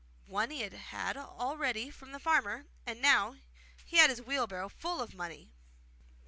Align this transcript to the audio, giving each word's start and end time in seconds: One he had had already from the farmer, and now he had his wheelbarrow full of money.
One 0.25 0.49
he 0.49 0.61
had 0.61 0.73
had 0.73 1.15
already 1.15 1.91
from 1.91 2.11
the 2.11 2.17
farmer, 2.19 2.65
and 2.87 3.03
now 3.03 3.35
he 3.85 3.97
had 3.97 4.09
his 4.09 4.19
wheelbarrow 4.19 4.67
full 4.67 4.99
of 4.99 5.13
money. 5.13 5.51